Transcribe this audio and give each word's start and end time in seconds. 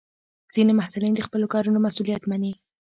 ځینې 0.53 0.71
محصلین 0.79 1.13
د 1.15 1.21
خپلو 1.27 1.45
کارونو 1.53 1.79
مسؤلیت 1.85 2.23
مني. 2.31 2.53